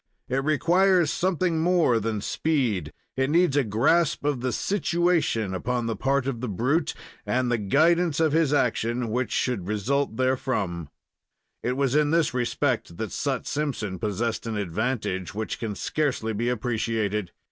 [0.27, 5.95] It requires something more than speed it needs a grasp of the "situation," upon the
[5.95, 10.89] part of the brute, and the guidance of his action which should result therefrom.
[11.61, 16.49] It was in this respect that Sut Simpson possessed an advantage which can scarcely be
[16.49, 17.31] appreciated.